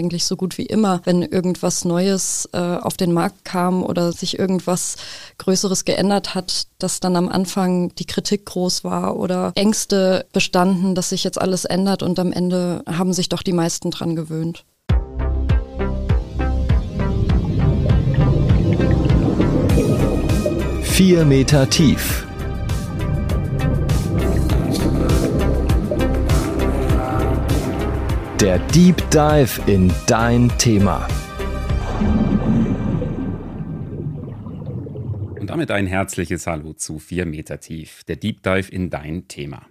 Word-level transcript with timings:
eigentlich 0.00 0.24
so 0.24 0.34
gut 0.34 0.56
wie 0.56 0.64
immer, 0.64 1.02
wenn 1.04 1.20
irgendwas 1.20 1.84
Neues 1.84 2.48
äh, 2.52 2.58
auf 2.58 2.96
den 2.96 3.12
Markt 3.12 3.44
kam 3.44 3.82
oder 3.82 4.12
sich 4.12 4.38
irgendwas 4.38 4.96
Größeres 5.36 5.84
geändert 5.84 6.34
hat, 6.34 6.68
dass 6.78 7.00
dann 7.00 7.16
am 7.16 7.28
Anfang 7.28 7.94
die 7.96 8.06
Kritik 8.06 8.46
groß 8.46 8.82
war 8.82 9.16
oder 9.16 9.52
Ängste 9.56 10.24
bestanden, 10.32 10.94
dass 10.94 11.10
sich 11.10 11.22
jetzt 11.22 11.38
alles 11.38 11.66
ändert 11.66 12.02
und 12.02 12.18
am 12.18 12.32
Ende 12.32 12.82
haben 12.86 13.12
sich 13.12 13.28
doch 13.28 13.42
die 13.42 13.52
meisten 13.52 13.90
dran 13.90 14.16
gewöhnt. 14.16 14.64
Vier 20.82 21.26
Meter 21.26 21.68
tief 21.68 22.29
Der 28.40 28.58
Deep 28.58 28.96
Dive 29.10 29.60
in 29.66 29.92
dein 30.06 30.48
Thema. 30.56 31.06
Und 35.38 35.46
damit 35.46 35.70
ein 35.70 35.86
herzliches 35.86 36.46
Hallo 36.46 36.72
zu 36.72 36.98
4 36.98 37.26
Meter 37.26 37.60
tief, 37.60 38.02
der 38.04 38.16
Deep 38.16 38.42
Dive 38.42 38.72
in 38.72 38.88
dein 38.88 39.28
Thema. 39.28 39.66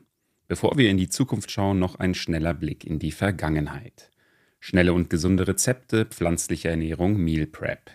Bevor 0.48 0.78
wir 0.78 0.92
in 0.92 0.98
die 0.98 1.10
Zukunft 1.10 1.50
schauen, 1.50 1.80
noch 1.80 1.96
ein 1.96 2.14
schneller 2.14 2.54
Blick 2.54 2.84
in 2.84 3.00
die 3.00 3.12
Vergangenheit. 3.12 4.12
Schnelle 4.60 4.94
und 4.94 5.10
gesunde 5.10 5.48
Rezepte, 5.48 6.06
pflanzliche 6.06 6.70
Ernährung, 6.70 7.18
Meal 7.18 7.48
Prep. 7.48 7.90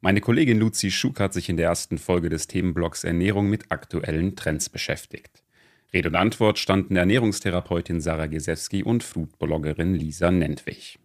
Meine 0.00 0.22
Kollegin 0.22 0.58
Luzi 0.58 0.90
Schuk 0.90 1.20
hat 1.20 1.34
sich 1.34 1.50
in 1.50 1.58
der 1.58 1.68
ersten 1.68 1.98
Folge 1.98 2.30
des 2.30 2.46
Themenblocks 2.46 3.04
Ernährung 3.04 3.50
mit 3.50 3.70
aktuellen 3.70 4.34
Trends 4.34 4.70
beschäftigt. 4.70 5.42
Rede 5.92 6.08
und 6.08 6.16
Antwort 6.16 6.58
standen 6.58 6.96
Ernährungstherapeutin 6.96 8.00
Sarah 8.00 8.26
Gesewski 8.26 8.82
und 8.82 9.02
Foodbloggerin 9.02 9.94
Lisa 9.94 10.30
Nentwich. 10.30 10.98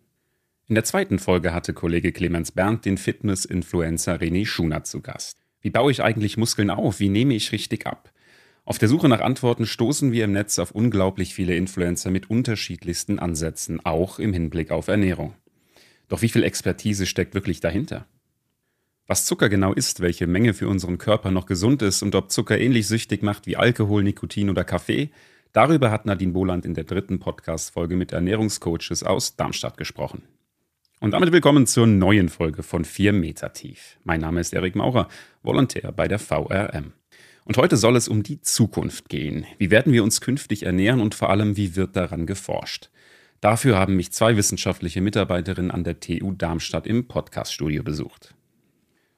In 0.68 0.76
der 0.76 0.84
zweiten 0.84 1.20
Folge 1.20 1.54
hatte 1.54 1.74
Kollege 1.74 2.12
Clemens 2.12 2.52
Berndt 2.52 2.86
den 2.86 2.98
Fitness-Influencer 2.98 4.16
René 4.16 4.46
Schunert 4.46 4.88
zu 4.88 5.02
Gast. 5.02 5.38
Wie 5.62 5.70
baue 5.70 5.92
ich 5.92 6.02
eigentlich 6.02 6.38
Muskeln 6.38 6.70
auf? 6.70 7.00
Wie 7.00 7.10
nehme 7.10 7.36
ich 7.36 7.52
richtig 7.52 7.86
ab? 7.86 8.12
Auf 8.64 8.78
der 8.78 8.88
Suche 8.88 9.10
nach 9.10 9.22
Antworten 9.22 9.66
stoßen 9.66 10.12
wir 10.12 10.26
im 10.26 10.32
Netz 10.32 10.60
auf 10.60 10.72
unglaublich 10.72 11.34
viele 11.34 11.56
Influencer 11.56 12.10
mit 12.10 12.30
unterschiedlichsten 12.30 13.20
Ansätzen, 13.20 13.84
auch 13.86 14.18
im 14.18 14.34
Hinblick 14.34 14.72
auf 14.72 14.88
Ernährung. 14.88 15.34
Doch 16.08 16.22
wie 16.22 16.30
viel 16.30 16.44
Expertise 16.44 17.06
steckt 17.06 17.34
wirklich 17.34 17.60
dahinter? 17.60 18.08
Was 19.12 19.26
Zucker 19.26 19.50
genau 19.50 19.74
ist, 19.74 20.00
welche 20.00 20.26
Menge 20.26 20.54
für 20.54 20.70
unseren 20.70 20.98
Körper 20.98 21.32
noch 21.32 21.46
gesund 21.46 21.82
ist 21.82 22.02
und 22.02 22.16
ob 22.16 22.32
Zucker 22.32 22.58
ähnlich 22.58 22.88
süchtig 22.88 23.24
macht 23.24 23.46
wie 23.46 23.58
Alkohol, 23.58 24.04
Nikotin 24.04 24.50
oder 24.50 24.64
Kaffee, 24.64 25.10
darüber 25.52 25.92
hat 25.92 26.06
Nadine 26.06 26.32
Boland 26.32 26.64
in 26.64 26.76
der 26.76 26.86
dritten 26.86 27.20
Podcast-Folge 27.20 27.98
mit 27.98 28.14
Ernährungscoaches 28.14 29.04
aus 29.04 29.36
Darmstadt 29.36 29.76
gesprochen. 29.76 30.24
Und 31.02 31.12
damit 31.12 31.34
willkommen 31.34 31.68
zur 31.68 31.88
neuen 31.88 32.30
Folge 32.30 32.64
von 32.64 32.86
4 32.86 33.12
Meter 33.12 33.52
tief. 33.52 33.98
Mein 34.06 34.22
Name 34.22 34.40
ist 34.40 34.54
Erik 34.54 34.78
Maurer, 34.78 35.10
Volontär 35.44 35.92
bei 35.92 36.08
der 36.08 36.18
VRM. 36.18 36.94
Und 37.44 37.58
heute 37.58 37.76
soll 37.76 37.98
es 37.98 38.08
um 38.08 38.24
die 38.24 38.40
Zukunft 38.40 39.10
gehen. 39.10 39.46
Wie 39.58 39.72
werden 39.72 39.92
wir 39.92 40.06
uns 40.06 40.22
künftig 40.22 40.64
ernähren 40.64 41.02
und 41.02 41.16
vor 41.16 41.32
allem, 41.32 41.58
wie 41.58 41.76
wird 41.76 41.98
daran 41.98 42.28
geforscht? 42.28 42.90
Dafür 43.42 43.78
haben 43.78 43.98
mich 43.98 44.14
zwei 44.14 44.38
wissenschaftliche 44.38 45.02
Mitarbeiterinnen 45.02 45.72
an 45.72 45.84
der 45.84 46.00
TU 46.00 46.32
Darmstadt 46.32 46.88
im 46.88 47.10
Podcaststudio 47.10 47.84
besucht. 47.84 48.36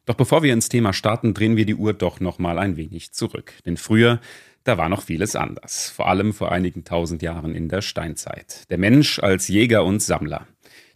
Doch 0.05 0.15
bevor 0.15 0.43
wir 0.43 0.51
ins 0.51 0.67
Thema 0.67 0.91
starten, 0.91 1.33
drehen 1.33 1.55
wir 1.55 1.65
die 1.65 1.75
Uhr 1.75 1.93
doch 1.93 2.19
noch 2.19 2.37
mal 2.37 2.59
ein 2.59 2.75
wenig 2.75 3.13
zurück. 3.13 3.53
Denn 3.65 3.77
früher, 3.77 4.19
da 4.65 4.77
war 4.77 4.89
noch 4.89 5.03
vieles 5.03 5.35
anders. 5.35 5.89
Vor 5.89 6.09
allem 6.09 6.33
vor 6.33 6.51
einigen 6.51 6.83
tausend 6.83 7.21
Jahren 7.21 7.55
in 7.55 7.69
der 7.69 7.81
Steinzeit. 7.81 8.69
Der 8.69 8.77
Mensch 8.77 9.19
als 9.19 9.47
Jäger 9.47 9.85
und 9.85 10.01
Sammler. 10.01 10.47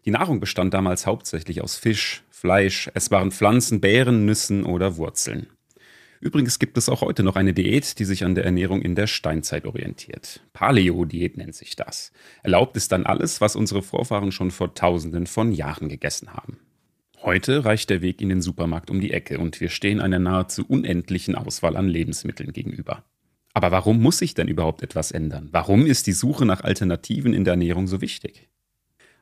Die 0.05 0.11
Nahrung 0.11 0.39
bestand 0.39 0.73
damals 0.73 1.05
hauptsächlich 1.05 1.61
aus 1.61 1.78
Fisch, 1.78 2.23
Fleisch, 2.30 2.89
es 2.94 3.11
waren 3.11 3.31
Pflanzen, 3.31 3.81
Beeren, 3.81 4.25
Nüssen 4.25 4.63
oder 4.63 4.97
Wurzeln. 4.97 5.47
Übrigens 6.19 6.59
gibt 6.59 6.78
es 6.78 6.89
auch 6.89 7.02
heute 7.02 7.23
noch 7.23 7.35
eine 7.35 7.53
Diät, 7.53 8.00
die 8.00 8.05
sich 8.05 8.23
an 8.23 8.35
der 8.35 8.45
Ernährung 8.45 8.81
in 8.81 8.96
der 8.96 9.07
Steinzeit 9.07 9.66
orientiert. 9.66 10.41
Paleo-Diät 10.53 11.38
nennt 11.38 11.56
sich 11.56 11.75
das. 11.75 12.12
Erlaubt 12.44 12.75
ist 12.75 12.91
dann 12.91 13.06
alles, 13.06 13.40
was 13.40 13.56
unsere 13.56 13.84
Vorfahren 13.84 14.31
schon 14.31 14.51
vor 14.51 14.73
Tausenden 14.73 15.28
von 15.28 15.51
Jahren 15.51 15.90
gegessen 15.90 16.34
haben. 16.34 16.57
Heute 17.28 17.66
reicht 17.66 17.90
der 17.90 18.02
Weg 18.02 18.22
in 18.22 18.30
den 18.30 18.42
Supermarkt 18.42 18.90
um 18.90 19.02
die 19.02 19.12
Ecke 19.12 19.38
und 19.38 19.60
wir 19.60 19.68
stehen 19.68 20.00
einer 20.00 20.18
nahezu 20.18 20.66
unendlichen 20.66 21.36
Auswahl 21.36 21.76
an 21.76 21.90
Lebensmitteln 21.90 22.54
gegenüber. 22.54 23.04
Aber 23.54 23.70
warum 23.70 24.02
muss 24.02 24.20
sich 24.20 24.34
denn 24.34 24.48
überhaupt 24.48 24.82
etwas 24.82 25.12
ändern? 25.12 25.50
Warum 25.52 25.86
ist 25.86 26.08
die 26.08 26.14
Suche 26.14 26.46
nach 26.46 26.62
Alternativen 26.62 27.34
in 27.34 27.44
der 27.44 27.56
Ernährung 27.56 27.88
so 27.88 28.00
wichtig? 28.00 28.48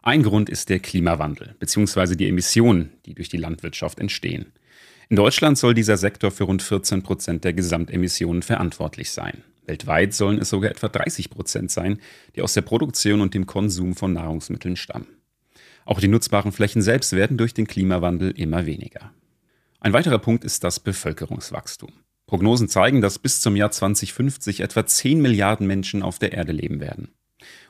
Ein 0.04 0.22
Grund 0.22 0.52
ist 0.52 0.70
der 0.70 0.78
Klimawandel 0.78 1.56
bzw. 1.58 2.16
die 2.16 2.30
Emissionen, 2.30 2.92
die 3.08 3.16
durch 3.16 3.30
die 3.30 3.38
Landwirtschaft 3.38 4.00
entstehen. 4.00 4.52
In 5.10 5.16
Deutschland 5.16 5.58
soll 5.58 5.74
dieser 5.74 5.98
Sektor 5.98 6.30
für 6.30 6.44
rund 6.44 6.62
14 6.62 7.02
Prozent 7.02 7.44
der 7.44 7.54
Gesamtemissionen 7.54 8.44
verantwortlich 8.44 9.10
sein. 9.10 9.44
Weltweit 9.66 10.14
sollen 10.14 10.38
es 10.38 10.50
sogar 10.50 10.70
etwa 10.70 10.90
30 10.90 11.32
Prozent 11.32 11.72
sein, 11.72 12.00
die 12.36 12.44
aus 12.44 12.54
der 12.54 12.62
Produktion 12.62 13.22
und 13.22 13.34
dem 13.34 13.48
Konsum 13.48 13.96
von 13.96 14.14
Nahrungsmitteln 14.14 14.76
stammen. 14.76 15.08
Auch 15.85 16.00
die 16.00 16.07
nutzbaren 16.07 16.51
Flächen 16.51 16.81
selbst 16.81 17.13
werden 17.13 17.38
durch 17.38 17.53
den 17.53 17.68
Klimawandel 17.68 18.31
immer 18.31 18.66
weniger. 18.66 19.12
Ein 19.79 19.94
weiterer 19.94 20.18
Punkt 20.18 20.44
ist 20.44 20.63
das 20.63 20.79
Bevölkerungswachstum. 20.79 21.94
Prognosen 22.25 22.68
zeigen, 22.68 23.01
dass 23.01 23.19
bis 23.19 23.40
zum 23.40 23.56
Jahr 23.56 23.69
2050 23.69 24.62
etwa 24.62 24.85
10 24.85 25.22
Milliarden 25.22 25.68
Menschen 25.68 26.01
auf 26.01 26.18
der 26.18 26.34
Erde 26.34 26.51
leben 26.51 26.79
werden. 26.79 27.09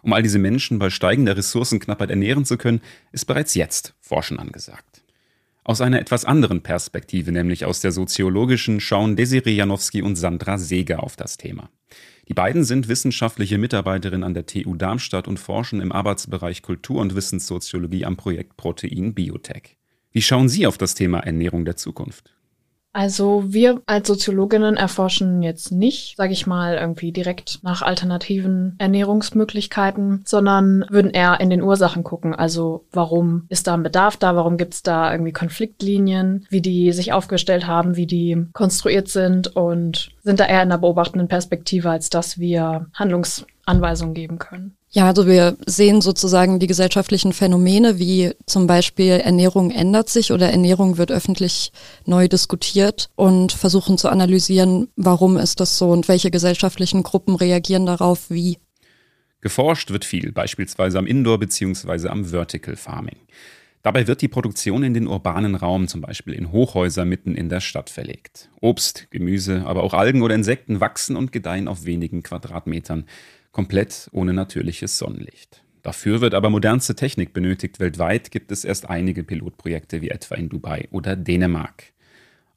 Um 0.01 0.13
all 0.13 0.23
diese 0.23 0.39
Menschen 0.39 0.79
bei 0.79 0.89
steigender 0.89 1.35
Ressourcenknappheit 1.35 2.09
ernähren 2.09 2.45
zu 2.45 2.57
können, 2.57 2.81
ist 3.11 3.25
bereits 3.25 3.53
jetzt 3.53 3.95
Forschen 3.99 4.39
angesagt. 4.39 5.03
Aus 5.67 5.81
einer 5.81 5.99
etwas 5.99 6.25
anderen 6.25 6.61
Perspektive, 6.61 7.31
nämlich 7.31 7.65
aus 7.65 7.79
der 7.79 7.91
soziologischen, 7.91 8.79
schauen 8.79 9.15
Desiree 9.15 9.55
Janowski 9.55 10.03
und 10.03 10.15
Sandra 10.15 10.59
Seeger 10.59 11.01
auf 11.01 11.15
das 11.15 11.37
Thema. 11.37 11.71
Die 12.27 12.35
beiden 12.35 12.63
sind 12.63 12.87
wissenschaftliche 12.87 13.57
Mitarbeiterinnen 13.57 14.23
an 14.23 14.35
der 14.35 14.45
TU 14.45 14.75
Darmstadt 14.75 15.27
und 15.27 15.39
forschen 15.39 15.81
im 15.81 15.91
Arbeitsbereich 15.91 16.61
Kultur- 16.61 17.01
und 17.01 17.15
Wissenssoziologie 17.15 18.05
am 18.05 18.15
Projekt 18.15 18.57
Protein 18.57 19.15
Biotech. 19.15 19.75
Wie 20.11 20.21
schauen 20.21 20.49
Sie 20.49 20.67
auf 20.67 20.77
das 20.77 20.93
Thema 20.93 21.21
Ernährung 21.21 21.65
der 21.65 21.77
Zukunft? 21.77 22.34
Also 22.95 23.43
wir 23.47 23.81
als 23.87 24.07
Soziologinnen 24.07 24.77
erforschen 24.77 25.43
jetzt 25.43 25.69
nicht, 25.69 26.15
sage 26.15 26.31
ich 26.31 26.47
mal, 26.47 26.75
irgendwie 26.75 27.11
direkt 27.11 27.59
nach 27.61 27.81
alternativen 27.81 28.75
Ernährungsmöglichkeiten, 28.77 30.21
sondern 30.23 30.85
würden 30.89 31.11
eher 31.11 31.41
in 31.41 31.49
den 31.49 31.61
Ursachen 31.61 32.05
gucken. 32.05 32.33
Also 32.33 32.85
warum 32.93 33.47
ist 33.49 33.67
da 33.67 33.73
ein 33.73 33.83
Bedarf 33.83 34.15
da, 34.15 34.37
warum 34.37 34.55
gibt 34.55 34.75
es 34.75 34.81
da 34.81 35.11
irgendwie 35.11 35.33
Konfliktlinien, 35.33 36.47
wie 36.49 36.61
die 36.61 36.93
sich 36.93 37.11
aufgestellt 37.11 37.67
haben, 37.67 37.97
wie 37.97 38.07
die 38.07 38.47
konstruiert 38.53 39.09
sind 39.09 39.53
und 39.57 40.11
sind 40.23 40.39
da 40.39 40.45
eher 40.45 40.63
in 40.63 40.69
der 40.69 40.77
beobachtenden 40.77 41.27
Perspektive, 41.27 41.89
als 41.89 42.09
dass 42.09 42.39
wir 42.39 42.87
Handlungsanweisungen 42.93 44.13
geben 44.13 44.39
können. 44.39 44.77
Ja, 44.95 45.07
also 45.07 45.27
wir 45.27 45.57
sehen 45.65 45.99
sozusagen 45.99 46.57
die 46.57 46.67
gesellschaftlichen 46.67 47.33
Phänomene, 47.33 47.99
wie 47.99 48.31
zum 48.45 48.65
Beispiel 48.65 49.11
Ernährung 49.11 49.69
ändert 49.69 50.07
sich 50.07 50.31
oder 50.31 50.49
Ernährung 50.49 50.97
wird 50.97 51.11
öffentlich 51.11 51.73
neu 52.05 52.29
diskutiert 52.29 53.09
und 53.15 53.51
versuchen 53.51 53.97
zu 53.97 54.07
analysieren, 54.07 54.87
warum 54.95 55.35
ist 55.35 55.59
das 55.59 55.77
so 55.77 55.89
und 55.89 56.07
welche 56.07 56.31
gesellschaftlichen 56.31 57.03
Gruppen 57.03 57.35
reagieren 57.35 57.85
darauf 57.85 58.29
wie. 58.29 58.57
Geforscht 59.41 59.91
wird 59.91 60.05
viel, 60.05 60.31
beispielsweise 60.31 60.97
am 60.97 61.07
Indoor- 61.07 61.39
bzw. 61.39 62.07
am 62.07 62.23
Vertical 62.23 62.77
Farming. 62.77 63.17
Dabei 63.83 64.07
wird 64.07 64.21
die 64.21 64.29
Produktion 64.29 64.81
in 64.81 64.93
den 64.93 65.07
urbanen 65.07 65.55
Raum, 65.55 65.89
zum 65.89 65.99
Beispiel 65.99 66.33
in 66.33 66.53
Hochhäuser 66.53 67.03
mitten 67.03 67.35
in 67.35 67.49
der 67.49 67.59
Stadt, 67.59 67.89
verlegt. 67.89 68.49
Obst, 68.61 69.07
Gemüse, 69.11 69.63
aber 69.65 69.83
auch 69.83 69.93
Algen 69.93 70.21
oder 70.21 70.35
Insekten 70.35 70.79
wachsen 70.79 71.17
und 71.17 71.33
gedeihen 71.33 71.67
auf 71.67 71.83
wenigen 71.83 72.23
Quadratmetern 72.23 73.05
komplett 73.55 74.09
ohne 74.11 74.33
natürliches 74.33 74.97
Sonnenlicht. 74.97 75.63
Dafür 75.81 76.19
wird 76.19 76.33
aber 76.33 76.49
modernste 76.49 76.93
Technik 76.93 77.31
benötigt. 77.31 77.79
Weltweit 77.79 78.29
gibt 78.29 78.51
es 78.51 78.65
erst 78.65 78.89
einige 78.89 79.23
Pilotprojekte 79.23 80.01
wie 80.01 80.09
etwa 80.09 80.35
in 80.35 80.49
Dubai 80.49 80.89
oder 80.91 81.15
Dänemark. 81.15 81.93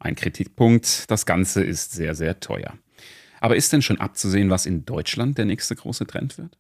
Ein 0.01 0.17
Kritikpunkt, 0.17 1.09
das 1.09 1.25
Ganze 1.25 1.63
ist 1.63 1.93
sehr, 1.93 2.17
sehr 2.17 2.41
teuer. 2.41 2.77
Aber 3.41 3.55
ist 3.55 3.73
denn 3.73 3.81
schon 3.81 4.01
abzusehen, 4.01 4.51
was 4.51 4.67
in 4.67 4.87
Deutschland 4.87 5.39
der 5.39 5.45
nächste 5.45 5.77
große 5.77 6.05
Trend 6.05 6.37
wird? 6.37 6.59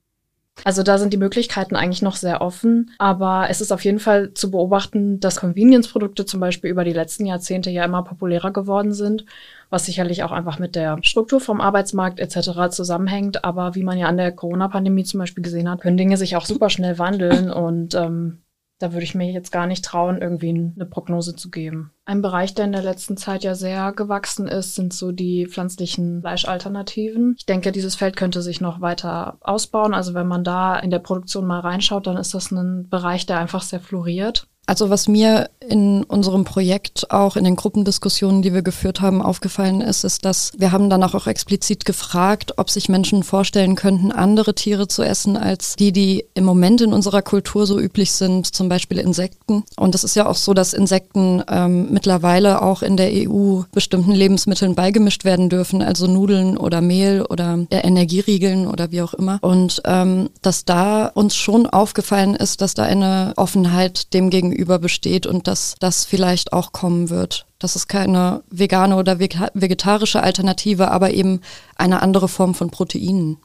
Also 0.64 0.82
da 0.82 0.98
sind 0.98 1.12
die 1.12 1.18
Möglichkeiten 1.18 1.76
eigentlich 1.76 2.02
noch 2.02 2.16
sehr 2.16 2.40
offen, 2.40 2.90
aber 2.98 3.46
es 3.48 3.60
ist 3.60 3.72
auf 3.72 3.84
jeden 3.84 4.00
Fall 4.00 4.34
zu 4.34 4.50
beobachten, 4.50 5.20
dass 5.20 5.40
Convenience-Produkte 5.40 6.26
zum 6.26 6.40
Beispiel 6.40 6.70
über 6.70 6.84
die 6.84 6.92
letzten 6.92 7.26
Jahrzehnte 7.26 7.70
ja 7.70 7.84
immer 7.84 8.02
populärer 8.02 8.50
geworden 8.50 8.92
sind, 8.92 9.24
was 9.70 9.86
sicherlich 9.86 10.22
auch 10.22 10.32
einfach 10.32 10.58
mit 10.58 10.74
der 10.74 10.98
Struktur 11.02 11.40
vom 11.40 11.60
Arbeitsmarkt 11.60 12.20
etc. 12.20 12.70
zusammenhängt. 12.70 13.44
Aber 13.44 13.74
wie 13.74 13.84
man 13.84 13.98
ja 13.98 14.06
an 14.06 14.16
der 14.16 14.32
Corona-Pandemie 14.32 15.04
zum 15.04 15.20
Beispiel 15.20 15.44
gesehen 15.44 15.70
hat, 15.70 15.80
können 15.80 15.96
Dinge 15.96 16.16
sich 16.16 16.36
auch 16.36 16.44
super 16.44 16.70
schnell 16.70 16.98
wandeln 16.98 17.50
und 17.50 17.94
ähm, 17.94 18.38
da 18.78 18.92
würde 18.92 19.04
ich 19.04 19.14
mir 19.14 19.30
jetzt 19.30 19.50
gar 19.50 19.66
nicht 19.66 19.84
trauen, 19.84 20.20
irgendwie 20.20 20.50
eine 20.50 20.86
Prognose 20.86 21.34
zu 21.34 21.50
geben. 21.50 21.92
Ein 22.04 22.22
Bereich, 22.22 22.54
der 22.54 22.64
in 22.64 22.72
der 22.72 22.82
letzten 22.82 23.16
Zeit 23.16 23.44
ja 23.44 23.54
sehr 23.54 23.92
gewachsen 23.92 24.46
ist, 24.46 24.74
sind 24.74 24.92
so 24.92 25.12
die 25.12 25.46
pflanzlichen 25.46 26.20
Fleischalternativen. 26.20 27.34
Ich 27.36 27.46
denke, 27.46 27.72
dieses 27.72 27.96
Feld 27.96 28.16
könnte 28.16 28.40
sich 28.40 28.60
noch 28.60 28.80
weiter 28.80 29.38
ausbauen. 29.40 29.94
Also 29.94 30.14
wenn 30.14 30.28
man 30.28 30.44
da 30.44 30.78
in 30.78 30.90
der 30.90 31.00
Produktion 31.00 31.46
mal 31.46 31.60
reinschaut, 31.60 32.06
dann 32.06 32.16
ist 32.16 32.34
das 32.34 32.50
ein 32.50 32.88
Bereich, 32.88 33.26
der 33.26 33.38
einfach 33.38 33.62
sehr 33.62 33.80
floriert. 33.80 34.46
Also 34.68 34.90
was 34.90 35.08
mir 35.08 35.48
in 35.66 36.04
unserem 36.04 36.44
Projekt 36.44 37.10
auch 37.10 37.36
in 37.36 37.44
den 37.44 37.56
Gruppendiskussionen, 37.56 38.42
die 38.42 38.52
wir 38.52 38.60
geführt 38.60 39.00
haben, 39.00 39.22
aufgefallen 39.22 39.80
ist, 39.80 40.04
ist, 40.04 40.26
dass 40.26 40.52
wir 40.58 40.72
haben 40.72 40.90
danach 40.90 41.14
auch 41.14 41.26
explizit 41.26 41.86
gefragt, 41.86 42.58
ob 42.58 42.68
sich 42.68 42.90
Menschen 42.90 43.22
vorstellen 43.22 43.76
könnten, 43.76 44.12
andere 44.12 44.54
Tiere 44.54 44.86
zu 44.86 45.02
essen 45.02 45.38
als 45.38 45.76
die, 45.76 45.90
die 45.90 46.26
im 46.34 46.44
Moment 46.44 46.82
in 46.82 46.92
unserer 46.92 47.22
Kultur 47.22 47.66
so 47.66 47.80
üblich 47.80 48.12
sind, 48.12 48.54
zum 48.54 48.68
Beispiel 48.68 48.98
Insekten. 48.98 49.64
Und 49.78 49.94
es 49.94 50.04
ist 50.04 50.16
ja 50.16 50.26
auch 50.26 50.36
so, 50.36 50.52
dass 50.52 50.74
Insekten 50.74 51.42
ähm, 51.48 51.88
mittlerweile 51.90 52.60
auch 52.60 52.82
in 52.82 52.98
der 52.98 53.10
EU 53.12 53.62
bestimmten 53.72 54.12
Lebensmitteln 54.12 54.74
beigemischt 54.74 55.24
werden 55.24 55.48
dürfen, 55.48 55.80
also 55.80 56.06
Nudeln 56.06 56.58
oder 56.58 56.82
Mehl 56.82 57.22
oder 57.22 57.58
äh, 57.70 57.78
Energieriegeln 57.78 58.66
oder 58.66 58.90
wie 58.90 59.00
auch 59.00 59.14
immer. 59.14 59.38
Und 59.40 59.80
ähm, 59.86 60.28
dass 60.42 60.66
da 60.66 61.06
uns 61.06 61.36
schon 61.36 61.66
aufgefallen 61.66 62.34
ist, 62.34 62.60
dass 62.60 62.74
da 62.74 62.82
eine 62.82 63.32
Offenheit 63.36 64.12
dem 64.12 64.28
gegenüber 64.58 64.80
besteht 64.80 65.24
und 65.24 65.46
dass 65.46 65.76
das 65.78 66.04
vielleicht 66.04 66.52
auch 66.52 66.72
kommen 66.72 67.10
wird. 67.10 67.46
Das 67.60 67.76
ist 67.76 67.86
keine 67.86 68.42
vegane 68.50 68.96
oder 68.96 69.20
vegetarische 69.20 70.20
Alternative, 70.20 70.90
aber 70.90 71.12
eben 71.12 71.42
eine 71.76 72.02
andere 72.02 72.28
Form 72.28 72.56
von 72.56 72.70
Proteinen. 72.70 73.38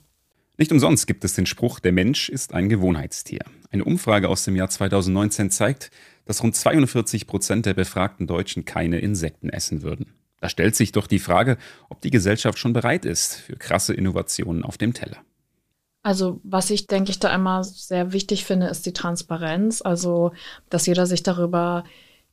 Nicht 0.58 0.72
umsonst 0.72 1.06
gibt 1.06 1.24
es 1.24 1.36
den 1.36 1.46
Spruch, 1.46 1.80
der 1.80 1.92
Mensch 1.92 2.30
ist 2.30 2.56
ein 2.56 2.68
Gewohnheitstier. 2.68 3.42
Eine 3.70 3.86
Umfrage 3.86 4.28
aus 4.28 4.44
dem 4.44 4.56
Jahr 4.56 4.70
2019 4.70 5.52
zeigt, 5.52 5.92
dass 6.26 6.42
rund 6.42 6.56
42 6.56 7.28
Prozent 7.28 7.68
der 7.68 7.76
befragten 7.76 8.26
Deutschen 8.26 8.66
keine 8.66 8.98
Insekten 8.98 9.50
essen 9.50 9.84
würden. 9.84 10.14
Da 10.42 10.50
stellt 10.50 10.76
sich 10.76 10.94
doch 10.94 11.06
die 11.06 11.20
Frage, 11.20 11.58
ob 11.90 12.02
die 12.02 12.12
Gesellschaft 12.12 12.58
schon 12.58 12.74
bereit 12.74 13.06
ist 13.06 13.36
für 13.36 13.56
krasse 13.56 13.94
Innovationen 13.94 14.64
auf 14.64 14.80
dem 14.80 14.94
Teller. 14.94 15.18
Also 16.04 16.42
was 16.44 16.70
ich, 16.70 16.88
denke 16.88 17.12
ich, 17.12 17.20
da 17.20 17.34
immer 17.34 17.64
sehr 17.64 18.14
wichtig 18.14 18.46
finde, 18.46 18.68
ist 18.68 18.86
die 18.86 18.94
Transparenz. 18.94 19.82
Also, 19.82 20.34
dass 20.70 20.86
jeder 20.86 21.06
sich 21.06 21.24
darüber 21.24 21.86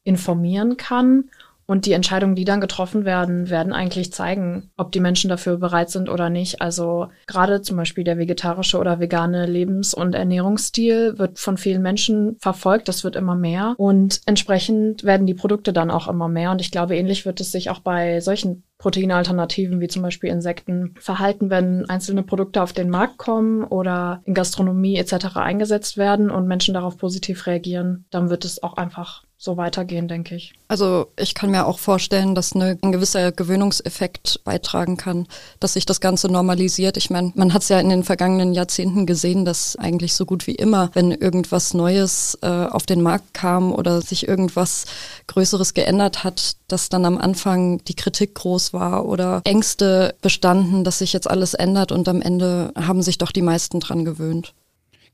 informieren 0.02 0.76
kann 0.76 1.30
und 1.70 1.86
die 1.86 1.92
Entscheidungen, 1.92 2.34
die 2.34 2.44
dann 2.44 2.60
getroffen 2.60 3.04
werden, 3.04 3.48
werden 3.48 3.72
eigentlich 3.72 4.12
zeigen, 4.12 4.72
ob 4.76 4.90
die 4.90 4.98
Menschen 4.98 5.30
dafür 5.30 5.56
bereit 5.56 5.88
sind 5.88 6.08
oder 6.08 6.28
nicht. 6.28 6.60
Also 6.60 7.10
gerade 7.28 7.62
zum 7.62 7.76
Beispiel 7.76 8.02
der 8.02 8.18
vegetarische 8.18 8.76
oder 8.76 8.98
vegane 8.98 9.46
Lebens- 9.46 9.94
und 9.94 10.16
Ernährungsstil 10.16 11.16
wird 11.16 11.38
von 11.38 11.58
vielen 11.58 11.80
Menschen 11.80 12.36
verfolgt. 12.40 12.88
Das 12.88 13.04
wird 13.04 13.14
immer 13.14 13.36
mehr. 13.36 13.76
Und 13.76 14.20
entsprechend 14.26 15.04
werden 15.04 15.28
die 15.28 15.34
Produkte 15.34 15.72
dann 15.72 15.92
auch 15.92 16.08
immer 16.08 16.26
mehr. 16.26 16.50
Und 16.50 16.60
ich 16.60 16.72
glaube, 16.72 16.96
ähnlich 16.96 17.24
wird 17.24 17.40
es 17.40 17.52
sich 17.52 17.70
auch 17.70 17.78
bei 17.78 18.20
solchen 18.20 18.64
Proteinalternativen 18.80 19.78
wie 19.80 19.88
zum 19.88 20.00
Beispiel 20.00 20.30
Insekten 20.30 20.94
verhalten, 20.98 21.50
wenn 21.50 21.88
einzelne 21.90 22.22
Produkte 22.22 22.62
auf 22.62 22.72
den 22.72 22.88
Markt 22.88 23.18
kommen 23.18 23.62
oder 23.62 24.22
in 24.24 24.32
Gastronomie 24.32 24.96
etc. 24.96 25.36
eingesetzt 25.36 25.98
werden 25.98 26.30
und 26.30 26.48
Menschen 26.48 26.72
darauf 26.72 26.96
positiv 26.96 27.46
reagieren, 27.46 28.06
dann 28.10 28.30
wird 28.30 28.46
es 28.46 28.62
auch 28.62 28.78
einfach 28.78 29.24
so 29.42 29.56
weitergehen, 29.56 30.06
denke 30.06 30.34
ich. 30.34 30.52
Also 30.68 31.06
ich 31.18 31.34
kann 31.34 31.50
mir 31.50 31.64
auch 31.64 31.78
vorstellen, 31.78 32.34
dass 32.34 32.54
eine, 32.54 32.78
ein 32.82 32.92
gewisser 32.92 33.32
Gewöhnungseffekt 33.32 34.44
beitragen 34.44 34.98
kann, 34.98 35.26
dass 35.60 35.72
sich 35.72 35.86
das 35.86 36.02
Ganze 36.02 36.28
normalisiert. 36.28 36.98
Ich 36.98 37.08
meine, 37.08 37.32
man 37.34 37.54
hat 37.54 37.62
es 37.62 37.70
ja 37.70 37.80
in 37.80 37.88
den 37.88 38.04
vergangenen 38.04 38.52
Jahrzehnten 38.52 39.06
gesehen, 39.06 39.46
dass 39.46 39.76
eigentlich 39.76 40.12
so 40.12 40.26
gut 40.26 40.46
wie 40.46 40.56
immer, 40.56 40.90
wenn 40.92 41.10
irgendwas 41.10 41.72
Neues 41.72 42.38
äh, 42.42 42.48
auf 42.48 42.84
den 42.84 43.00
Markt 43.00 43.32
kam 43.32 43.72
oder 43.72 44.02
sich 44.02 44.28
irgendwas 44.28 44.84
Größeres 45.26 45.72
geändert 45.72 46.22
hat, 46.22 46.56
dass 46.68 46.90
dann 46.90 47.06
am 47.06 47.16
Anfang 47.16 47.82
die 47.84 47.96
Kritik 47.96 48.34
groß 48.34 48.69
war 48.72 49.06
oder 49.06 49.42
Ängste 49.44 50.14
bestanden, 50.22 50.84
dass 50.84 50.98
sich 50.98 51.12
jetzt 51.12 51.28
alles 51.28 51.54
ändert 51.54 51.92
und 51.92 52.08
am 52.08 52.22
Ende 52.22 52.72
haben 52.76 53.02
sich 53.02 53.18
doch 53.18 53.32
die 53.32 53.42
meisten 53.42 53.80
dran 53.80 54.04
gewöhnt. 54.04 54.54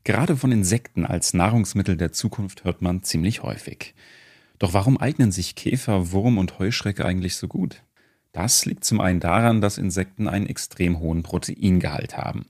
Gerade 0.03 0.37
von 0.37 0.51
Insekten 0.51 1.05
als 1.05 1.33
Nahrungsmittel 1.33 1.97
der 1.97 2.13
Zukunft 2.13 2.63
hört 2.63 2.81
man 2.81 3.03
ziemlich 3.03 3.43
häufig. 3.43 3.93
Doch 4.59 4.73
warum 4.73 4.97
eignen 4.97 5.31
sich 5.31 5.55
Käfer, 5.55 6.11
Wurm 6.11 6.37
und 6.37 6.59
Heuschrecke 6.59 7.05
eigentlich 7.05 7.35
so 7.35 7.47
gut? 7.47 7.83
Das 8.31 8.65
liegt 8.65 8.85
zum 8.85 9.01
einen 9.01 9.19
daran, 9.19 9.61
dass 9.61 9.77
Insekten 9.77 10.27
einen 10.27 10.47
extrem 10.47 10.99
hohen 10.99 11.23
Proteingehalt 11.23 12.17
haben. 12.17 12.45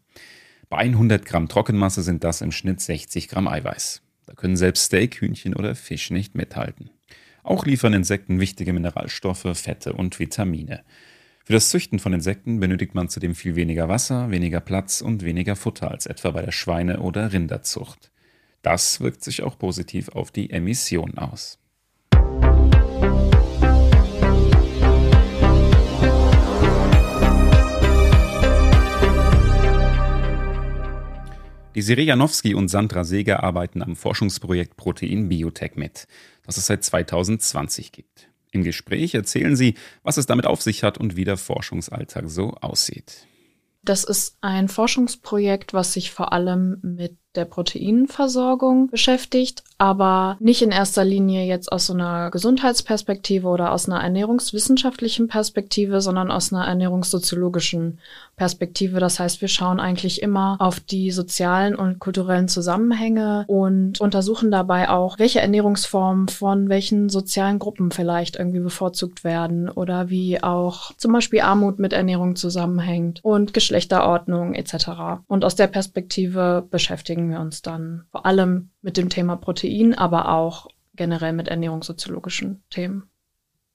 Bei 0.69 0.79
100 0.79 1.25
Gramm 1.25 1.47
Trockenmasse 1.47 2.03
sind 2.03 2.23
das 2.23 2.41
im 2.41 2.51
Schnitt 2.51 2.81
60 2.81 3.29
Gramm 3.29 3.47
Eiweiß. 3.47 4.01
Da 4.25 4.33
können 4.33 4.57
selbst 4.57 4.83
Steak, 4.83 5.21
Hühnchen 5.21 5.55
oder 5.55 5.75
Fisch 5.75 6.11
nicht 6.11 6.35
mithalten. 6.35 6.89
Auch 7.47 7.65
liefern 7.65 7.93
Insekten 7.93 8.41
wichtige 8.41 8.73
Mineralstoffe, 8.73 9.47
Fette 9.53 9.93
und 9.93 10.19
Vitamine. 10.19 10.83
Für 11.45 11.53
das 11.53 11.69
Züchten 11.69 11.97
von 11.97 12.11
Insekten 12.11 12.59
benötigt 12.59 12.93
man 12.93 13.07
zudem 13.07 13.35
viel 13.35 13.55
weniger 13.55 13.87
Wasser, 13.87 14.29
weniger 14.31 14.59
Platz 14.59 14.99
und 14.99 15.23
weniger 15.23 15.55
Futter 15.55 15.89
als 15.89 16.07
etwa 16.07 16.31
bei 16.31 16.41
der 16.41 16.51
Schweine- 16.51 16.99
oder 16.99 17.31
Rinderzucht. 17.31 18.11
Das 18.63 18.99
wirkt 18.99 19.23
sich 19.23 19.43
auch 19.43 19.57
positiv 19.57 20.09
auf 20.09 20.29
die 20.29 20.49
Emissionen 20.49 21.17
aus. 21.17 21.57
Die 31.77 31.83
Siri 31.83 32.05
Janowski 32.05 32.55
und 32.55 32.69
Sandra 32.69 33.03
Seeger 33.03 33.43
arbeiten 33.43 33.83
am 33.83 33.95
Forschungsprojekt 33.95 34.77
Protein 34.77 35.29
Biotech 35.29 35.75
mit, 35.75 36.07
das 36.43 36.57
es 36.57 36.65
seit 36.65 36.83
2020 36.83 37.91
gibt. 37.91 38.29
Im 38.49 38.63
Gespräch 38.63 39.13
erzählen 39.13 39.55
sie, 39.55 39.75
was 40.01 40.17
es 40.17 40.25
damit 40.25 40.47
auf 40.47 40.59
sich 40.63 40.81
hat 40.81 40.97
und 40.97 41.15
wie 41.15 41.23
der 41.23 41.37
Forschungsalltag 41.37 42.31
so 42.31 42.55
aussieht. 42.61 43.27
Das 43.83 44.03
ist 44.03 44.37
ein 44.41 44.69
Forschungsprojekt, 44.69 45.75
was 45.75 45.93
sich 45.93 46.09
vor 46.09 46.33
allem 46.33 46.79
mit 46.81 47.15
der 47.37 47.45
Proteinversorgung 47.45 48.89
beschäftigt, 48.89 49.63
aber 49.77 50.37
nicht 50.39 50.61
in 50.61 50.71
erster 50.71 51.05
Linie 51.05 51.45
jetzt 51.45 51.71
aus 51.71 51.85
so 51.85 51.93
einer 51.93 52.31
Gesundheitsperspektive 52.31 53.47
oder 53.47 53.71
aus 53.71 53.87
einer 53.87 54.01
ernährungswissenschaftlichen 54.01 55.27
Perspektive, 55.27 56.01
sondern 56.01 56.31
aus 56.31 56.51
einer 56.51 56.65
ernährungssoziologischen 56.65 57.99
Perspektive. 58.35 58.99
Das 58.99 59.19
heißt, 59.19 59.41
wir 59.41 59.47
schauen 59.47 59.79
eigentlich 59.79 60.21
immer 60.21 60.57
auf 60.59 60.79
die 60.79 61.11
sozialen 61.11 61.75
und 61.75 61.99
kulturellen 61.99 62.47
Zusammenhänge 62.47 63.45
und 63.47 64.01
untersuchen 64.01 64.51
dabei 64.51 64.89
auch, 64.89 65.19
welche 65.19 65.41
Ernährungsformen 65.41 66.27
von 66.27 66.69
welchen 66.69 67.09
sozialen 67.09 67.59
Gruppen 67.59 67.91
vielleicht 67.91 68.35
irgendwie 68.35 68.59
bevorzugt 68.59 69.23
werden 69.23 69.69
oder 69.69 70.09
wie 70.09 70.41
auch 70.41 70.91
zum 70.97 71.13
Beispiel 71.13 71.41
Armut 71.41 71.79
mit 71.79 71.93
Ernährung 71.93 72.35
zusammenhängt 72.35 73.19
und 73.23 73.53
Geschlechterordnung 73.53 74.53
etc. 74.53 75.21
Und 75.27 75.45
aus 75.45 75.55
der 75.55 75.67
Perspektive 75.67 76.65
beschäftigen 76.69 77.26
beschäftigen 77.27 77.31
wir 77.31 77.39
uns 77.39 77.61
dann 77.61 78.05
vor 78.11 78.25
allem 78.25 78.69
mit 78.81 78.97
dem 78.97 79.09
Thema 79.09 79.35
Protein, 79.35 79.93
aber 79.93 80.29
auch 80.29 80.67
generell 80.95 81.33
mit 81.33 81.47
ernährungssoziologischen 81.47 82.63
Themen. 82.69 83.09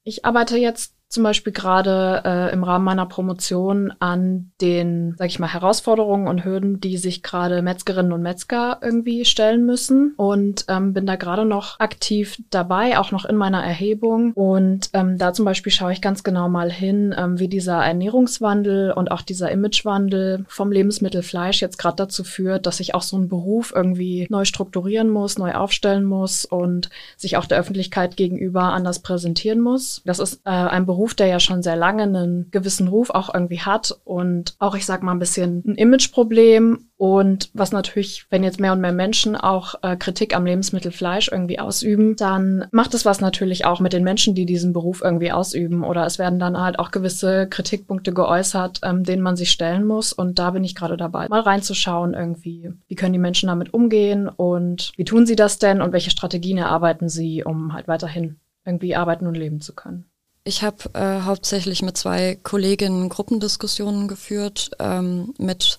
Ich 0.05 0.25
arbeite 0.25 0.57
jetzt 0.57 0.97
zum 1.12 1.25
Beispiel 1.25 1.52
gerade 1.52 2.23
äh, 2.25 2.52
im 2.54 2.64
Rahmen 2.64 2.87
meiner 2.87 3.04
Promotion 3.04 3.92
an 3.99 4.50
den, 4.62 5.14
sag 5.19 5.26
ich 5.26 5.38
mal, 5.38 5.52
Herausforderungen 5.52 6.26
und 6.26 6.42
Hürden, 6.42 6.81
die 6.81 6.97
sich 6.97 7.23
gerade 7.23 7.61
Metzgerinnen 7.61 8.12
und 8.12 8.23
Metzger 8.23 8.78
irgendwie 8.81 9.26
stellen 9.26 9.66
müssen. 9.66 10.14
Und 10.16 10.64
ähm, 10.69 10.95
bin 10.95 11.04
da 11.04 11.16
gerade 11.16 11.45
noch 11.45 11.78
aktiv 11.81 12.38
dabei, 12.49 12.99
auch 12.99 13.11
noch 13.11 13.26
in 13.26 13.37
meiner 13.37 13.62
Erhebung. 13.62 14.33
Und 14.33 14.88
ähm, 14.95 15.19
da 15.19 15.35
zum 15.35 15.45
Beispiel 15.45 15.71
schaue 15.71 15.92
ich 15.92 16.00
ganz 16.00 16.25
genau 16.25 16.49
mal 16.49 16.73
hin, 16.73 17.14
ähm, 17.16 17.38
wie 17.38 17.49
dieser 17.49 17.85
Ernährungswandel 17.85 18.92
und 18.92 19.11
auch 19.11 19.21
dieser 19.21 19.50
Imagewandel 19.50 20.47
vom 20.49 20.73
Lebensmittel 20.73 21.23
Fleisch 21.23 21.61
jetzt 21.61 21.76
gerade 21.76 21.97
dazu 21.97 22.25
führt, 22.25 22.64
dass 22.64 22.78
sich 22.78 22.95
auch 22.95 23.02
so 23.02 23.19
ein 23.19 23.28
Beruf 23.28 23.71
irgendwie 23.76 24.26
neu 24.31 24.47
strukturieren 24.47 25.11
muss, 25.11 25.37
neu 25.37 25.52
aufstellen 25.52 26.04
muss 26.04 26.47
und 26.47 26.88
sich 27.19 27.37
auch 27.37 27.45
der 27.45 27.59
Öffentlichkeit 27.59 28.16
gegenüber 28.16 28.62
anders 28.62 29.00
präsentieren 29.00 29.61
muss. 29.61 30.00
Das 30.07 30.19
ist 30.19 30.40
äh, 30.47 30.50
ein 30.50 30.87
Beruf, 30.87 31.01
Beruf, 31.02 31.14
der 31.14 31.26
ja 31.26 31.40
schon 31.40 31.64
sehr 31.64 31.75
lange 31.75 32.04
einen 32.04 32.49
gewissen 32.52 32.87
Ruf 32.87 33.11
auch 33.11 33.35
irgendwie 33.35 33.59
hat 33.59 33.99
und 34.04 34.54
auch, 34.61 34.76
ich 34.76 34.87
sag 34.87 35.02
mal, 35.02 35.11
ein 35.11 35.18
bisschen 35.18 35.64
ein 35.66 35.75
Imageproblem 35.75 36.90
und 36.97 37.50
was 37.54 37.73
natürlich, 37.73 38.26
wenn 38.30 38.44
jetzt 38.44 38.61
mehr 38.61 38.73
und 38.73 38.80
mehr 38.80 38.92
Menschen 38.92 39.35
auch 39.35 39.75
äh, 39.82 39.97
Kritik 39.97 40.37
am 40.37 40.47
Lebensmittel 40.47 40.92
Fleisch 40.92 41.28
irgendwie 41.32 41.59
ausüben, 41.59 42.14
dann 42.14 42.68
macht 42.71 42.94
es 42.94 43.04
was 43.04 43.21
natürlich 43.21 43.64
auch 43.64 43.80
mit 43.80 43.92
den 43.92 44.04
Menschen, 44.04 44.37
die 44.37 44.47
diesen 44.47 44.73
Beruf 44.73 45.02
irgendwie 45.02 45.32
ausüben. 45.32 45.82
Oder 45.82 46.06
es 46.06 46.21
werden 46.21 46.38
dann 46.38 46.61
halt 46.61 46.78
auch 46.78 46.92
gewisse 46.92 47.49
Kritikpunkte 47.49 48.12
geäußert, 48.12 48.78
ähm, 48.85 49.02
denen 49.02 49.23
man 49.23 49.35
sich 49.35 49.50
stellen 49.50 49.85
muss. 49.85 50.12
Und 50.12 50.38
da 50.38 50.52
bin 50.52 50.62
ich 50.62 50.76
gerade 50.76 50.97
dabei, 50.97 51.26
mal 51.26 51.40
reinzuschauen 51.40 52.14
irgendwie, 52.14 52.71
wie 52.87 52.94
können 52.94 53.12
die 53.12 53.18
Menschen 53.18 53.49
damit 53.49 53.75
umgehen 53.75 54.28
und 54.28 54.92
wie 54.97 55.04
tun 55.04 55.26
sie 55.26 55.35
das 55.35 55.59
denn 55.59 55.82
und 55.82 55.92
welche 55.92 56.11
Strategien 56.11 56.59
erarbeiten 56.59 57.09
sie, 57.09 57.42
um 57.42 57.73
halt 57.73 57.88
weiterhin 57.88 58.37
irgendwie 58.64 58.94
arbeiten 58.94 59.26
und 59.26 59.35
leben 59.35 59.61
zu 59.61 59.75
können. 59.75 60.04
Ich 60.45 60.65
habe 60.65 60.91
äh, 60.95 61.21
hauptsächlich 61.23 61.83
mit 61.83 61.97
zwei 61.97 62.37
Kolleginnen 62.43 63.09
Gruppendiskussionen 63.09 64.09
geführt, 64.09 64.73
ähm, 64.81 65.35
mit 65.39 65.79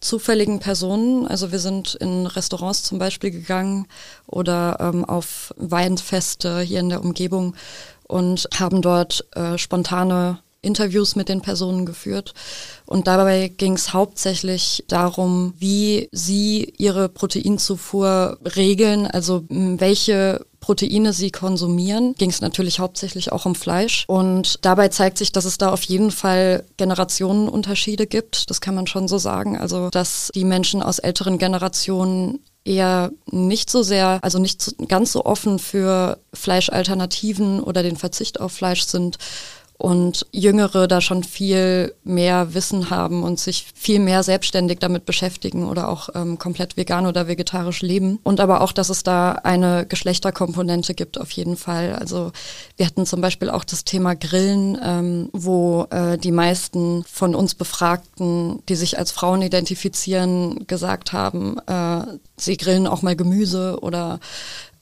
zufälligen 0.00 0.60
Personen. 0.60 1.26
Also 1.26 1.52
wir 1.52 1.58
sind 1.58 1.94
in 1.96 2.26
Restaurants 2.26 2.84
zum 2.84 2.98
Beispiel 2.98 3.30
gegangen 3.30 3.86
oder 4.26 4.78
ähm, 4.80 5.04
auf 5.04 5.52
Weinfeste 5.58 6.60
hier 6.60 6.80
in 6.80 6.88
der 6.88 7.02
Umgebung 7.02 7.54
und 8.06 8.48
haben 8.58 8.80
dort 8.80 9.26
äh, 9.36 9.58
spontane 9.58 10.38
Interviews 10.62 11.14
mit 11.14 11.28
den 11.28 11.42
Personen 11.42 11.84
geführt. 11.84 12.32
Und 12.86 13.06
dabei 13.06 13.48
ging 13.48 13.74
es 13.74 13.92
hauptsächlich 13.92 14.84
darum, 14.88 15.52
wie 15.58 16.08
sie 16.12 16.72
ihre 16.78 17.10
Proteinzufuhr 17.10 18.38
regeln, 18.56 19.06
also 19.06 19.44
welche 19.48 20.46
Proteine 20.60 21.12
sie 21.12 21.30
konsumieren. 21.30 22.14
Ging 22.18 22.30
es 22.30 22.40
natürlich 22.40 22.80
hauptsächlich 22.80 23.32
auch 23.32 23.46
um 23.46 23.54
Fleisch. 23.54 24.04
Und 24.08 24.58
dabei 24.62 24.88
zeigt 24.88 25.18
sich, 25.18 25.32
dass 25.32 25.44
es 25.44 25.58
da 25.58 25.70
auf 25.70 25.82
jeden 25.84 26.10
Fall 26.10 26.64
Generationenunterschiede 26.76 28.06
gibt. 28.06 28.50
Das 28.50 28.60
kann 28.60 28.74
man 28.74 28.86
schon 28.86 29.08
so 29.08 29.18
sagen. 29.18 29.56
Also, 29.58 29.90
dass 29.90 30.30
die 30.34 30.44
Menschen 30.44 30.82
aus 30.82 30.98
älteren 30.98 31.38
Generationen 31.38 32.40
eher 32.64 33.10
nicht 33.30 33.70
so 33.70 33.82
sehr, 33.82 34.18
also 34.22 34.38
nicht 34.38 34.74
ganz 34.88 35.12
so 35.12 35.24
offen 35.24 35.58
für 35.58 36.18
Fleischalternativen 36.34 37.60
oder 37.60 37.82
den 37.82 37.96
Verzicht 37.96 38.40
auf 38.40 38.52
Fleisch 38.52 38.82
sind 38.82 39.18
und 39.78 40.26
Jüngere 40.32 40.88
da 40.88 41.00
schon 41.00 41.22
viel 41.22 41.94
mehr 42.02 42.52
Wissen 42.52 42.90
haben 42.90 43.22
und 43.22 43.38
sich 43.38 43.66
viel 43.74 44.00
mehr 44.00 44.24
selbstständig 44.24 44.80
damit 44.80 45.06
beschäftigen 45.06 45.68
oder 45.68 45.88
auch 45.88 46.08
ähm, 46.16 46.36
komplett 46.36 46.76
vegan 46.76 47.06
oder 47.06 47.28
vegetarisch 47.28 47.82
leben. 47.82 48.18
Und 48.24 48.40
aber 48.40 48.60
auch, 48.60 48.72
dass 48.72 48.90
es 48.90 49.04
da 49.04 49.32
eine 49.32 49.86
Geschlechterkomponente 49.86 50.94
gibt 50.94 51.20
auf 51.20 51.30
jeden 51.30 51.56
Fall. 51.56 51.94
Also 51.94 52.32
wir 52.76 52.86
hatten 52.86 53.06
zum 53.06 53.20
Beispiel 53.20 53.50
auch 53.50 53.62
das 53.62 53.84
Thema 53.84 54.16
Grillen, 54.16 54.76
ähm, 54.82 55.30
wo 55.32 55.86
äh, 55.90 56.18
die 56.18 56.32
meisten 56.32 57.04
von 57.04 57.36
uns 57.36 57.54
Befragten, 57.54 58.60
die 58.68 58.74
sich 58.74 58.98
als 58.98 59.12
Frauen 59.12 59.42
identifizieren, 59.42 60.66
gesagt 60.66 61.12
haben, 61.12 61.56
äh, 61.66 62.02
sie 62.36 62.56
grillen 62.56 62.88
auch 62.88 63.02
mal 63.02 63.14
Gemüse 63.14 63.78
oder 63.80 64.18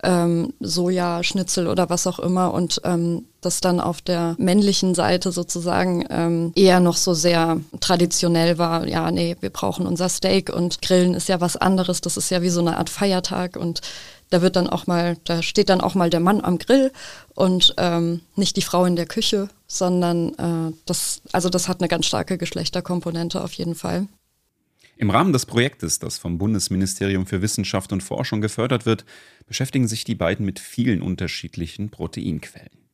ähm, 0.03 0.53
Sojaschnitzel 0.61 1.69
oder 1.69 1.89
was 1.91 2.07
auch 2.07 2.19
immer 2.19 2.53
und 2.53 2.81
ähm, 2.85 3.25
das 3.41 3.61
dann 3.61 3.81
auf 3.81 4.03
der 4.03 4.35
männlichen 4.39 4.95
Seite 4.95 5.33
sozusagen 5.33 6.05
ähm, 6.11 6.53
eher 6.55 6.81
noch 6.81 6.97
so 6.97 7.15
sehr 7.15 7.61
traditionell 7.81 8.59
war. 8.59 8.87
Ja, 8.87 9.11
nee, 9.11 9.37
wir 9.41 9.51
brauchen 9.51 9.87
unser 9.87 10.09
Steak 10.09 10.53
und 10.53 10.83
Grillen 10.83 11.15
ist 11.15 11.29
ja 11.29 11.41
was 11.41 11.57
anderes. 11.57 12.01
Das 12.01 12.17
ist 12.17 12.31
ja 12.31 12.43
wie 12.43 12.51
so 12.51 12.61
eine 12.61 12.77
Art 12.77 12.91
Feiertag 12.91 13.57
und 13.57 13.81
da 14.31 14.43
wird 14.43 14.57
dann 14.57 14.69
auch 14.69 14.87
mal, 14.87 15.17
da 15.25 15.43
steht 15.43 15.69
dann 15.69 15.81
auch 15.81 15.95
mal 15.95 16.11
der 16.11 16.21
Mann 16.21 16.43
am 16.43 16.59
Grill 16.59 16.93
und 17.35 17.75
ähm, 17.79 18.21
nicht 18.35 18.57
die 18.57 18.63
Frau 18.63 18.85
in 18.85 18.97
der 18.97 19.07
Küche, 19.07 19.49
sondern 19.69 20.35
äh, 20.35 20.75
das, 20.85 21.23
also 21.33 21.49
das 21.49 21.69
hat 21.69 21.81
eine 21.81 21.89
ganz 21.89 22.07
starke 22.07 22.37
Geschlechterkomponente 22.37 23.43
auf 23.43 23.53
jeden 23.53 23.75
Fall. 23.77 24.09
Im 24.99 25.11
Rahmen 25.11 25.35
des 25.35 25.45
Projektes, 25.45 25.99
das 25.99 26.17
vom 26.17 26.39
Bundesministerium 26.39 27.27
für 27.27 27.43
Wissenschaft 27.43 27.93
und 27.93 28.03
Forschung 28.03 28.41
gefördert 28.41 28.87
wird, 28.87 29.05
beschäftigen 29.47 29.89
sich 29.89 30.05
die 30.05 30.15
beiden 30.15 30.47
mit 30.47 30.59
vielen 30.59 31.03
unterschiedlichen 31.03 31.91
Proteinquellen. 31.91 32.87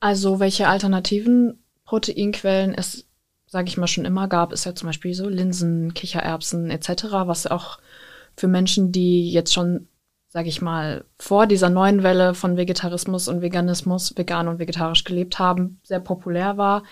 Also 0.00 0.38
welche 0.38 0.68
alternativen 0.68 1.58
Proteinquellen 1.84 2.74
es, 2.74 3.06
sage 3.46 3.68
ich 3.68 3.78
mal, 3.78 3.86
schon 3.86 4.04
immer 4.04 4.28
gab, 4.28 4.52
ist 4.52 4.66
ja 4.66 4.74
zum 4.74 4.88
Beispiel 4.88 5.14
so 5.14 5.30
Linsen, 5.30 5.94
Kichererbsen 5.94 6.70
etc., 6.70 7.04
was 7.24 7.46
auch 7.46 7.78
für 8.36 8.48
Menschen, 8.48 8.92
die 8.92 9.32
jetzt 9.32 9.54
schon, 9.54 9.88
sage 10.28 10.50
ich 10.50 10.60
mal, 10.60 11.04
vor 11.18 11.46
dieser 11.46 11.70
neuen 11.70 12.02
Welle 12.02 12.34
von 12.34 12.58
Vegetarismus 12.58 13.28
und 13.28 13.40
Veganismus, 13.40 14.14
vegan 14.14 14.48
und 14.48 14.58
vegetarisch 14.58 15.04
gelebt 15.04 15.38
haben, 15.38 15.80
sehr 15.82 16.00
populär 16.00 16.58
war. 16.58 16.82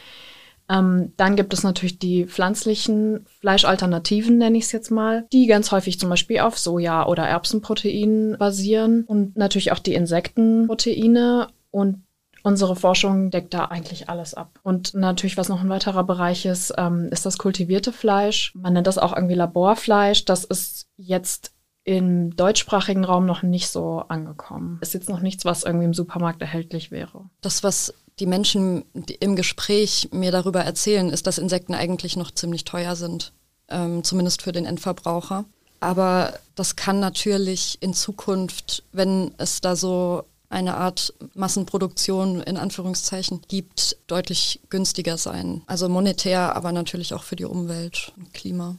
Ähm, 0.68 1.12
dann 1.16 1.37
gibt 1.37 1.52
es 1.52 1.62
natürlich 1.62 1.99
die 1.99 2.26
pflanzlichen 2.26 3.26
Fleischalternativen, 3.40 4.38
nenne 4.38 4.56
ich 4.59 4.64
es 4.64 4.73
jetzt 4.73 4.90
mal, 4.90 5.26
die 5.33 5.47
ganz 5.47 5.73
häufig 5.73 5.99
zum 5.99 6.09
Beispiel 6.09 6.40
auf 6.40 6.56
Soja- 6.56 7.06
oder 7.06 7.25
Erbsenproteinen 7.25 8.38
basieren 8.38 9.04
und 9.04 9.37
natürlich 9.37 9.73
auch 9.73 9.78
die 9.78 9.94
Insektenproteine 9.94 11.49
und 11.71 12.04
Unsere 12.47 12.76
Forschung 12.76 13.30
deckt 13.30 13.54
da 13.54 13.64
eigentlich 13.64 14.11
alles 14.11 14.35
ab. 14.35 14.61
Und 14.62 14.92
natürlich, 14.92 15.38
was 15.38 15.49
noch 15.49 15.62
ein 15.62 15.71
weiterer 15.71 16.04
Bereich 16.04 16.44
ist, 16.44 16.75
ähm, 16.76 17.09
ist 17.11 17.25
das 17.25 17.38
kultivierte 17.38 17.90
Fleisch. 17.90 18.52
Man 18.54 18.75
nennt 18.75 18.87
das 18.87 18.99
auch 18.99 19.16
irgendwie 19.16 19.35
Laborfleisch. 19.35 20.26
Das 20.26 20.44
ist 20.44 20.87
jetzt 20.99 21.54
im 21.85 22.37
deutschsprachigen 22.37 23.04
Raum 23.04 23.25
noch 23.25 23.42
nicht 23.42 23.68
so 23.68 24.04
angekommen. 24.09 24.78
Ist 24.83 24.92
jetzt 24.92 25.09
noch 25.09 25.21
nichts, 25.21 25.47
was 25.47 25.64
irgendwie 25.64 25.87
im 25.87 25.94
Supermarkt 25.94 26.42
erhältlich 26.42 26.90
wäre. 26.90 27.30
Das, 27.40 27.62
was 27.62 27.94
die 28.21 28.26
Menschen 28.26 28.85
im 29.21 29.37
Gespräch 29.37 30.09
mir 30.12 30.30
darüber 30.30 30.61
erzählen, 30.61 31.11
ist, 31.11 31.26
dass 31.26 31.38
Insekten 31.38 31.75
eigentlich 31.75 32.16
noch 32.16 32.30
ziemlich 32.30 32.64
teuer 32.64 32.97
sind, 32.97 33.33
ähm, 33.68 34.04
zumindest 34.04 34.42
für 34.42 34.52
den 34.52 34.66
Endverbraucher. 34.66 35.44
Aber 35.80 36.38
das 36.54 36.76
kann 36.76 37.00
natürlich 37.00 37.78
in 37.80 37.92
Zukunft, 37.92 38.85
wenn 38.92 39.33
es 39.38 39.61
da 39.61 39.76
so 39.76 40.25
eine 40.49 40.76
Art 40.76 41.12
Massenproduktion 41.35 42.40
in 42.40 42.56
Anführungszeichen 42.56 43.42
gibt, 43.49 43.97
deutlich 44.06 44.61
günstiger 44.71 45.18
sein. 45.18 45.62
Also 45.66 45.88
monetär, 45.88 46.54
aber 46.54 46.71
natürlich 46.73 47.12
auch 47.12 47.25
für 47.25 47.37
die 47.37 47.44
Umwelt 47.44 48.12
und 48.16 48.33
Klima. 48.33 48.76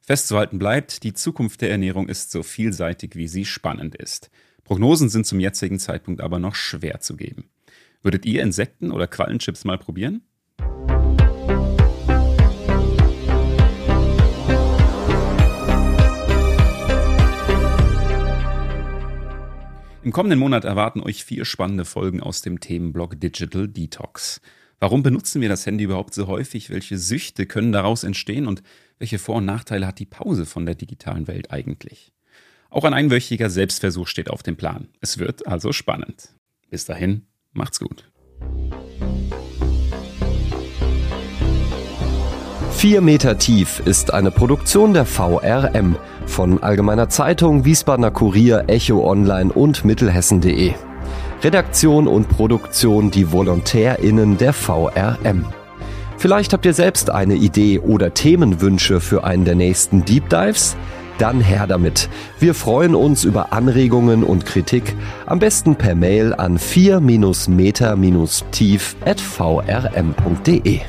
Festzuhalten 0.00 0.58
bleibt, 0.58 1.02
die 1.02 1.12
Zukunft 1.12 1.60
der 1.60 1.70
Ernährung 1.70 2.08
ist 2.08 2.30
so 2.30 2.42
vielseitig, 2.42 3.16
wie 3.16 3.28
sie 3.28 3.44
spannend 3.44 3.94
ist. 3.94 4.30
Prognosen 4.64 5.08
sind 5.08 5.26
zum 5.26 5.40
jetzigen 5.40 5.78
Zeitpunkt 5.78 6.20
aber 6.20 6.38
noch 6.38 6.54
schwer 6.54 7.00
zu 7.00 7.16
geben. 7.16 7.50
Würdet 8.02 8.26
ihr 8.26 8.42
Insekten 8.42 8.92
oder 8.92 9.08
Quallenchips 9.08 9.64
mal 9.64 9.76
probieren? 9.76 10.22
Im 20.04 20.12
kommenden 20.12 20.38
Monat 20.38 20.64
erwarten 20.64 21.00
euch 21.00 21.24
vier 21.24 21.44
spannende 21.44 21.84
Folgen 21.84 22.22
aus 22.22 22.40
dem 22.40 22.60
Themenblock 22.60 23.20
Digital 23.20 23.66
Detox. 23.66 24.40
Warum 24.78 25.02
benutzen 25.02 25.42
wir 25.42 25.48
das 25.48 25.66
Handy 25.66 25.84
überhaupt 25.84 26.14
so 26.14 26.28
häufig? 26.28 26.70
Welche 26.70 26.98
Süchte 26.98 27.46
können 27.46 27.72
daraus 27.72 28.04
entstehen? 28.04 28.46
Und 28.46 28.62
welche 29.00 29.18
Vor- 29.18 29.36
und 29.36 29.44
Nachteile 29.44 29.88
hat 29.88 29.98
die 29.98 30.06
Pause 30.06 30.46
von 30.46 30.64
der 30.66 30.76
digitalen 30.76 31.26
Welt 31.26 31.50
eigentlich? 31.50 32.12
Auch 32.70 32.84
ein 32.84 32.94
einwöchiger 32.94 33.50
Selbstversuch 33.50 34.06
steht 34.06 34.30
auf 34.30 34.44
dem 34.44 34.56
Plan. 34.56 34.88
Es 35.00 35.18
wird 35.18 35.48
also 35.48 35.72
spannend. 35.72 36.30
Bis 36.70 36.84
dahin, 36.84 37.26
Macht's 37.58 37.80
gut. 37.80 38.08
Vier 42.70 43.00
Meter 43.00 43.36
tief 43.36 43.82
ist 43.84 44.14
eine 44.14 44.30
Produktion 44.30 44.94
der 44.94 45.04
VRM 45.04 45.96
von 46.26 46.62
Allgemeiner 46.62 47.08
Zeitung, 47.08 47.64
Wiesbadener 47.64 48.12
Kurier, 48.12 48.64
Echo 48.68 49.04
Online 49.04 49.52
und 49.52 49.84
Mittelhessen.de. 49.84 50.74
Redaktion 51.42 52.06
und 52.06 52.28
Produktion 52.28 53.10
die 53.10 53.32
VolontärInnen 53.32 54.38
der 54.38 54.52
VRM. 54.52 55.46
Vielleicht 56.16 56.52
habt 56.52 56.64
ihr 56.64 56.74
selbst 56.74 57.10
eine 57.10 57.34
Idee 57.34 57.80
oder 57.80 58.14
Themenwünsche 58.14 59.00
für 59.00 59.24
einen 59.24 59.44
der 59.44 59.56
nächsten 59.56 60.04
Deep 60.04 60.28
Dives? 60.28 60.76
Dann 61.18 61.40
her 61.40 61.66
damit. 61.66 62.08
Wir 62.38 62.54
freuen 62.54 62.94
uns 62.94 63.24
über 63.24 63.52
Anregungen 63.52 64.22
und 64.24 64.46
Kritik, 64.46 64.96
am 65.26 65.38
besten 65.38 65.76
per 65.76 65.94
Mail 65.94 66.32
an 66.34 66.58
4-meter-tief 66.58 68.96
at 69.04 69.20
vrm.de. 69.20 70.80